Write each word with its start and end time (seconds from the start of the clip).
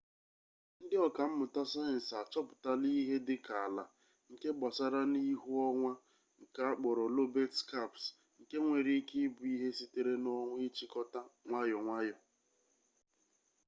ndị 0.83 0.95
ọka 1.07 1.23
mmụta 1.29 1.61
sayensị 1.71 2.13
achọpụtala 2.21 2.87
ihe 3.01 3.15
dịka 3.27 3.53
ala 3.65 3.83
nke 4.31 4.49
gbasara 4.57 5.01
n'ihu 5.11 5.49
onwa 5.69 5.93
nke 6.41 6.59
akpọrọ 6.71 7.03
lobet 7.15 7.51
skaps 7.61 8.03
nke 8.41 8.55
nwere 8.63 8.91
ike 8.99 9.15
ịbụ 9.27 9.43
ihe 9.53 9.67
sitere 9.77 10.13
n'ọnwa 10.23 10.55
ịchịkọta 10.67 11.19
nwayọ 11.47 11.77
nwayọ 11.87 12.15